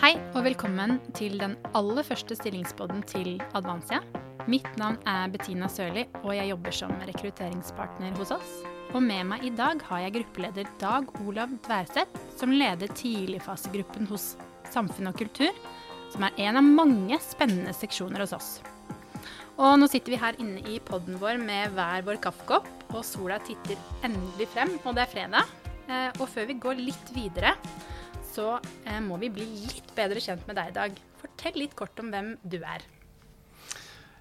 [0.00, 4.00] Hei og velkommen til den aller første stillingspodden til Advansia.
[4.50, 8.56] Mitt navn er Bettina Sørli, og jeg jobber som rekrutteringspartner hos oss.
[8.90, 14.34] Og med meg i dag har jeg gruppeleder Dag Olav Dværseth, som leder tidligfasegruppen hos
[14.74, 15.54] Samfunn og kultur,
[16.10, 18.50] som er en av mange spennende seksjoner hos oss.
[19.58, 23.40] Og nå sitter vi her inne i podden vår med hver vår kaffekopp, og sola
[23.44, 25.50] titter endelig frem, og det er fredag.
[25.90, 27.56] Eh, og før vi går litt videre,
[28.30, 28.54] så
[28.86, 30.98] eh, må vi bli litt bedre kjent med deg, i Dag.
[31.20, 32.84] Fortell litt kort om hvem du er.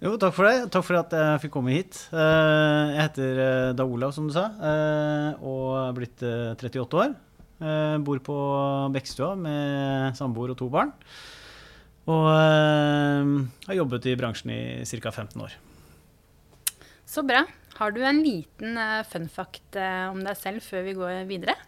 [0.00, 0.70] Jo, takk for det.
[0.72, 1.98] Takk for at jeg fikk komme hit.
[2.08, 3.42] Eh, jeg heter
[3.76, 4.48] Da Olav, som du sa,
[5.44, 7.18] og er blitt 38 år.
[8.00, 8.38] Bor på
[8.94, 10.94] Bekkstua med samboer og to barn.
[12.08, 15.12] Og har jobbet i bransjen i ca.
[15.12, 15.56] 15 år.
[17.04, 17.44] Så bra.
[17.76, 21.58] Har du en liten fun fact om deg selv før vi går videre?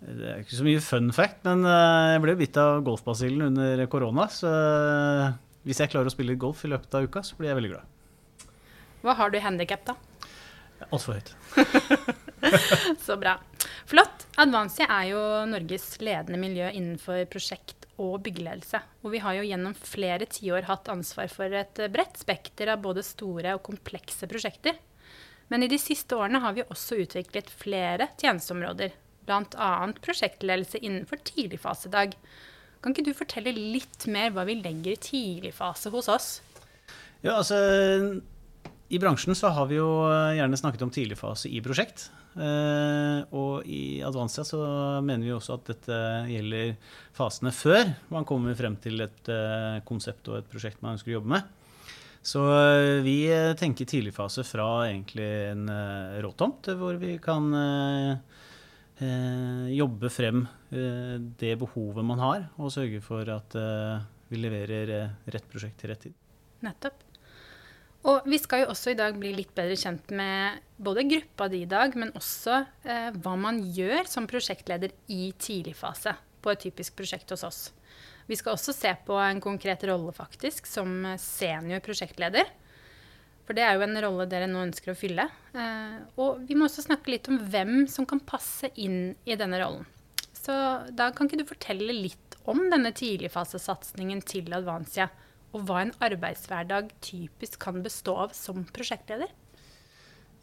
[0.00, 3.82] Det er ikke så mye fun fact, men eh, jeg ble bitt av golfbasillen under
[3.92, 4.26] korona.
[4.32, 5.34] Så eh,
[5.68, 8.46] hvis jeg klarer å spille golf i løpet av uka, så blir jeg veldig glad.
[9.04, 9.96] Hva har du i handikap, da?
[10.88, 11.34] Altfor høyt.
[13.06, 13.36] så bra.
[13.90, 14.24] Flott.
[14.40, 18.80] Advansi er jo Norges ledende miljø innenfor prosjekt og byggeledelse.
[19.04, 23.04] Og vi har jo gjennom flere tiår hatt ansvar for et bredt spekter av både
[23.06, 24.80] store og komplekse prosjekter.
[25.50, 28.94] Men i de siste årene har vi også utviklet flere tjenesteområder
[29.26, 29.92] bl.a.
[30.02, 32.14] prosjektledelse innenfor tidligfasedag.
[32.80, 36.28] Kan ikke du fortelle litt mer hva vi legger i tidligfase hos oss?
[37.20, 37.58] Ja, altså
[38.90, 39.88] I bransjen så har vi jo
[40.34, 42.08] gjerne snakket om tidligfase i prosjekt.
[42.34, 44.60] Uh, og i Advansia så
[45.02, 46.74] mener vi også at dette gjelder
[47.14, 51.18] fasene før man kommer frem til et uh, konsept og et prosjekt man ønsker å
[51.20, 51.56] jobbe med.
[52.20, 52.42] Så
[53.00, 55.24] vi tenker tidligfase fra egentlig
[55.54, 55.70] en
[56.20, 57.46] råtomt, hvor vi kan
[59.00, 64.96] eh, jobbe frem eh, det behovet man har, og sørge for at eh, vi leverer
[64.96, 66.18] eh, rett prosjekt til rett tid.
[66.66, 67.09] Nettopp.
[68.08, 71.64] Og vi skal jo også i dag bli litt bedre kjent med både gruppa di
[71.66, 76.96] i dag, men også eh, hva man gjør som prosjektleder i tidligfase på et typisk
[76.96, 77.60] prosjekt hos oss.
[78.30, 82.48] Vi skal også se på en konkret rolle faktisk som senior prosjektleder.
[83.44, 85.26] For det er jo en rolle dere nå ønsker å fylle.
[85.52, 89.60] Eh, og vi må også snakke litt om hvem som kan passe inn i denne
[89.60, 89.84] rollen.
[90.32, 90.54] Så
[90.96, 95.10] da kan ikke du fortelle litt om denne tidligfasesatsingen til Advansia,
[95.50, 99.30] og hva en arbeidshverdag typisk kan bestå av som prosjektleder?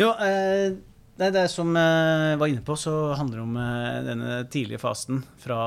[0.00, 0.74] Jo, eh,
[1.14, 4.82] det, det som jeg eh, var inne på, så handler det om eh, denne tidlige
[4.82, 5.58] fasen fra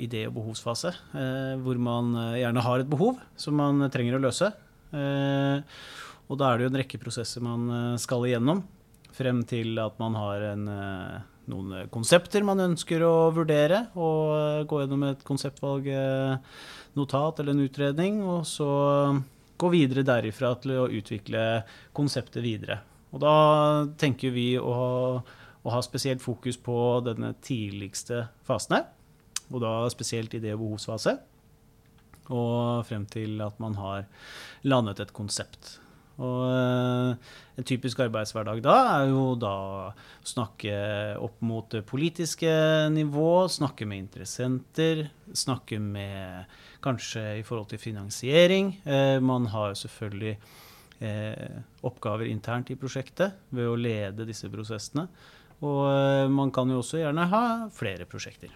[0.00, 4.22] idé- og behovsfase, eh, hvor man eh, gjerne har et behov som man trenger å
[4.24, 4.48] løse.
[4.96, 5.76] Eh,
[6.26, 8.64] og da er det jo en rekke prosesser man skal igjennom.
[9.14, 10.64] Frem til at man har en,
[11.50, 13.78] noen konsepter man ønsker å vurdere.
[13.98, 18.14] Og eh, gå gjennom et konseptvalgnotat eller en utredning.
[18.24, 18.70] Og så
[19.56, 21.62] gå videre derifra til å utvikle
[21.96, 22.76] konseptet videre.
[23.14, 23.34] Og da
[24.00, 24.62] tenker vi å,
[25.22, 28.16] å ha spesielt fokus på denne tidligste
[28.48, 28.84] fasen her.
[29.52, 31.12] Og da spesielt idé- og behovsfase.
[32.34, 34.00] Og frem til at man har
[34.66, 35.85] landet et konsept.
[36.22, 39.80] Og eh, en typisk arbeidshverdag da er jo da å
[40.26, 40.76] snakke
[41.20, 42.50] opp mot det politiske
[42.92, 45.04] nivå, snakke med interessenter,
[45.36, 48.78] snakke med kanskje i forhold til finansiering.
[48.88, 50.36] Eh, man har selvfølgelig
[51.04, 55.08] eh, oppgaver internt i prosjektet ved å lede disse prosessene.
[55.64, 58.50] Og man kan jo også gjerne ha flere prosjekter.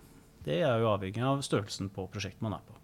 [0.45, 2.77] Det er jo avhengig av størrelsen på prosjektet man er på.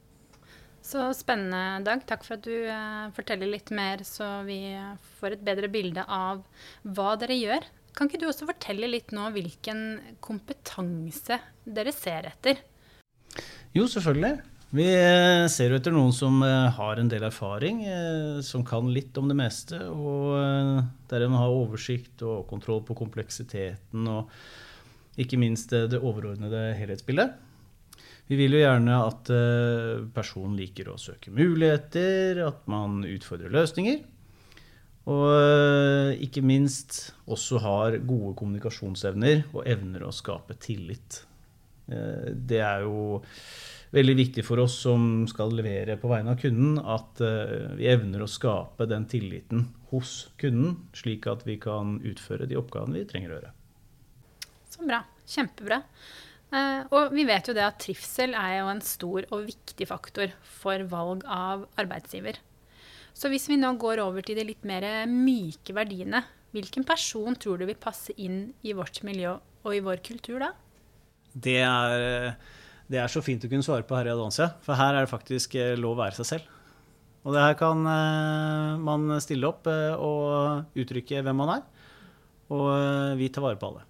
[0.86, 2.04] Så spennende, Dag.
[2.06, 4.60] Takk for at du uh, forteller litt mer, så vi
[5.18, 6.44] får et bedre bilde av
[6.86, 7.66] hva dere gjør.
[7.96, 9.80] Kan ikke du også fortelle litt nå hvilken
[10.22, 12.60] kompetanse dere ser etter?
[13.74, 14.36] Jo, selvfølgelig.
[14.76, 17.80] Vi eh, ser etter noen som eh, har en del erfaring,
[18.44, 20.36] som kan litt om det meste, og
[21.08, 24.30] dermed har oversikt og kontroll på kompleksiteten og
[25.16, 27.45] ikke minst det overordnede helhetsbildet.
[28.26, 34.00] Vi vil jo gjerne at eh, personen liker å søke muligheter, at man utfordrer løsninger.
[35.06, 36.98] Og eh, ikke minst
[37.30, 41.20] også har gode kommunikasjonsevner og evner å skape tillit.
[41.86, 43.22] Eh, det er jo
[43.94, 47.22] veldig viktig for oss som skal levere på vegne av kunden, at
[47.78, 52.98] vi evner å skape den tilliten hos kunden, slik at vi kan utføre de oppgavene
[52.98, 53.54] vi trenger å gjøre.
[54.74, 55.04] Så bra.
[55.26, 55.80] Kjempebra.
[56.54, 60.34] Eh, og vi vet jo det at trivsel er jo en stor og viktig faktor
[60.60, 62.38] for valg av arbeidsgiver.
[63.16, 66.22] Så hvis vi nå går over til de litt mer myke verdiene,
[66.56, 70.54] Hvilken person tror du vil passe inn i vårt miljø og i vår kultur da?
[71.34, 72.36] Det er,
[72.88, 75.12] det er så fint å kunne svare på her i Advansia, for her er det
[75.12, 76.54] faktisk lov å være seg selv.
[77.26, 77.82] Og det her kan
[78.86, 81.64] man stille opp og uttrykke hvem man er.
[82.54, 83.82] Og vi tar vare på alle.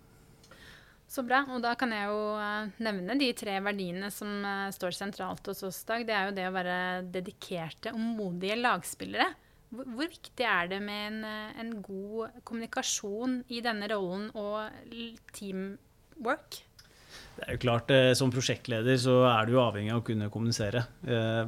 [1.06, 1.44] Så bra.
[1.54, 5.62] Og da kan jeg jo eh, nevne de tre verdiene som eh, står sentralt hos
[5.66, 6.06] oss i dag.
[6.06, 6.78] Det er jo det å være
[7.14, 9.28] dedikerte og modige lagspillere.
[9.76, 14.66] Hvor, viktig er det med en, eh, en, god kommunikasjon i denne rollen og
[15.36, 16.62] teamwork?
[17.36, 20.82] Det er jo klart, Som prosjektleder så er du jo avhengig av å kunne kommunisere.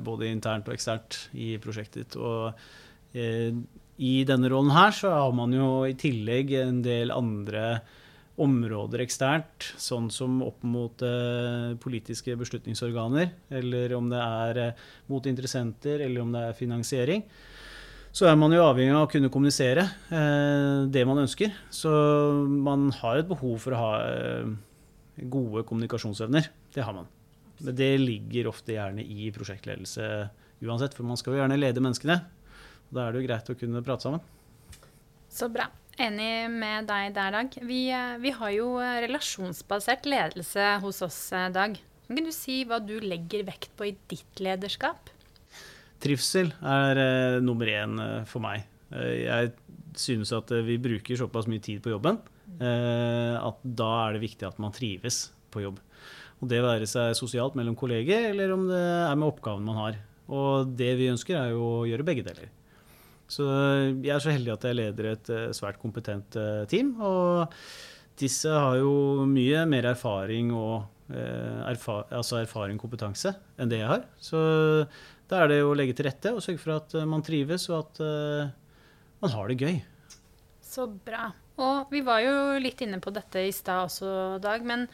[0.05, 2.17] Både internt og eksternt i prosjektet ditt.
[2.21, 2.53] Og
[3.17, 7.81] i denne rollen her så har man jo i tillegg en del andre
[8.39, 15.27] områder eksternt, sånn som opp mot eh, politiske beslutningsorganer, eller om det er eh, mot
[15.27, 17.25] interessenter, eller om det er finansiering,
[18.15, 21.53] så er man jo avhengig av å kunne kommunisere eh, det man ønsker.
[21.71, 21.91] Så
[22.49, 24.55] man har et behov for å ha eh,
[25.29, 26.49] gode kommunikasjonsevner.
[26.75, 27.11] Det har man.
[27.59, 30.09] Men det ligger ofte gjerne i prosjektledelse
[30.65, 32.21] uansett, for man skal jo gjerne lede menneskene.
[32.89, 34.25] Da er det jo greit å kunne prate sammen.
[35.29, 35.69] Så bra.
[35.99, 37.55] Enig med deg der, Dag.
[37.67, 41.75] Vi, eh, vi, har jo eh, relasjonsbasert ledelse hos oss, eh, Dag.
[42.07, 45.11] Kan du si hva du legger vekt på i ditt lederskap?
[45.99, 47.99] Trivsel er eh, nummer én
[48.31, 48.69] for meg.
[48.95, 49.51] Jeg
[49.99, 52.23] synes at vi bruker såpass mye tid på jobben
[52.59, 55.83] at da er det viktig at man trives på jobb.
[56.41, 59.99] Og Det være seg sosialt mellom kolleger, eller om det er med oppgaven man har.
[60.33, 62.49] Og det vi ønsker, er jo å gjøre begge deler.
[63.29, 66.95] Så jeg er så heldig at jeg leder et eh, svært kompetent eh, team.
[67.05, 67.53] Og
[68.19, 74.03] disse har jo mye mer erfaring og erfa altså erfaring kompetanse enn det jeg har.
[74.21, 74.41] Så
[75.31, 78.01] da er det å legge til rette og sørge for at man trives, og at
[79.23, 79.79] man har det gøy.
[80.61, 81.31] Så bra.
[81.65, 84.11] Og vi var jo litt inne på dette i stad også,
[84.45, 84.67] Dag.
[84.69, 84.85] Men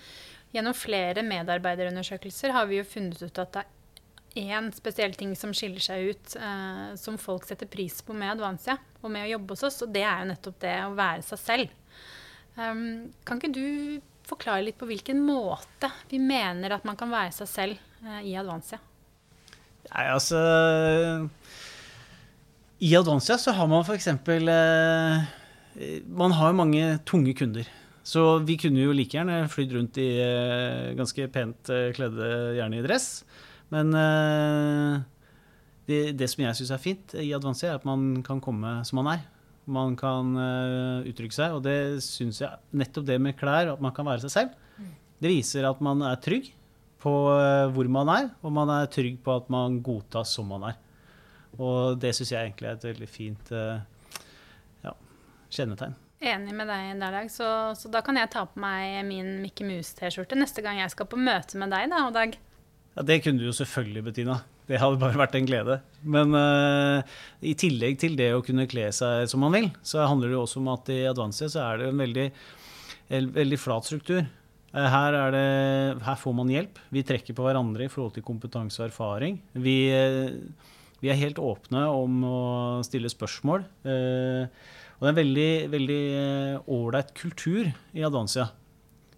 [0.55, 3.73] gjennom flere medarbeiderundersøkelser har vi jo funnet ut at det er
[4.35, 8.79] én spesiell ting som skiller seg ut, eh, som folk setter pris på med Advansia
[9.03, 11.43] og med å jobbe hos oss, og det er jo nettopp det å være seg
[11.43, 11.79] selv.
[12.55, 17.35] Um, kan ikke du forklare litt på hvilken måte vi mener at man kan være
[17.35, 18.81] seg selv eh, i Advansia?
[19.91, 20.39] Nei, altså
[22.81, 24.09] I Advansia så har man f.eks.
[24.09, 25.33] Eh,
[26.07, 27.69] man har mange tunge kunder.
[28.05, 32.81] Så vi kunne jo like gjerne flydd rundt i eh, ganske pent eh, kledde, gjerne
[32.81, 33.09] i dress.
[33.73, 35.03] Men uh,
[35.89, 39.01] det, det, som jeg syns er fint i Advansia, er at man kan komme som
[39.01, 39.25] man er.
[39.65, 43.95] Man kan uh, uttrykke seg, og det syns jeg nettopp det med klær, at man
[43.97, 44.93] kan være seg selv, mm.
[45.25, 46.53] det viser at man er trygg
[47.05, 50.69] på uh, hvor man er, og man er trygg på at man godtas som man
[50.73, 50.81] er.
[51.55, 54.91] Og det syns jeg egentlig er et veldig fint ja,
[55.55, 55.95] kjennetegn.
[56.25, 57.29] Enig med deg der, Dag.
[57.31, 57.47] Så,
[57.77, 61.19] så, da kan jeg ta på meg min Mickey Mouse-T-skjorte neste gang jeg skal på
[61.21, 62.37] møte med deg, da, Dag.
[62.95, 64.39] Ja, Det kunne du jo selvfølgelig, Bettina.
[64.69, 65.81] Det hadde bare vært en glede.
[66.07, 67.03] Men uh,
[67.45, 70.45] i tillegg til det å kunne kle seg som man vil, så handler det jo
[70.47, 72.29] også om at i Advansia så er det en veldig,
[73.19, 74.23] en veldig flat struktur.
[74.71, 75.45] Uh, her, det,
[76.07, 76.81] her, får man hjelp.
[76.95, 79.43] Vi trekker på hverandre i forhold til kompetanse og erfaring.
[79.59, 82.41] Vi, uh, vi er helt åpne om å
[82.87, 83.67] stille spørsmål.
[83.85, 86.03] og det er en veldig, veldig
[86.73, 88.49] ålreit kultur i Advansia.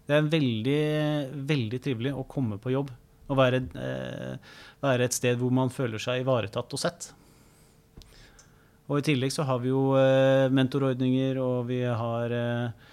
[0.07, 0.81] Det er veldig,
[1.47, 2.91] veldig trivelig å komme på jobb.
[3.27, 4.51] Å være, eh,
[4.83, 7.09] være, et sted hvor man føler seg ivaretatt og sett.
[8.87, 12.87] Og I tillegg så har vi jo eh, mentorordninger, og vi har eh,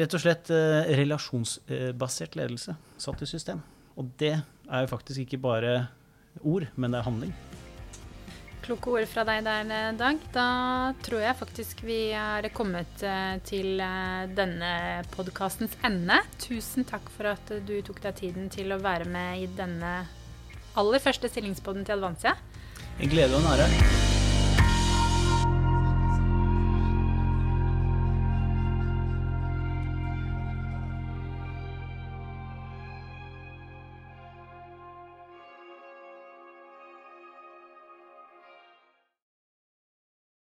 [0.00, 3.60] rett og slett eh, relasjonsbasert ledelse satt i system.
[4.00, 5.74] Og det er jo faktisk ikke bare
[6.40, 7.34] ord, men det er handling.
[8.60, 10.20] Kloke ord fra deg der, Dag.
[10.34, 10.46] Da
[11.04, 14.72] tror jeg faktisk vi har kommet eh, til eh, denne
[15.14, 16.20] podkastens ende.
[16.42, 19.94] Tusen takk for at du tok deg tiden til å være med i denne
[20.78, 22.36] aller første stillingspodden til Advansia.
[23.00, 23.99] En glede og en ære.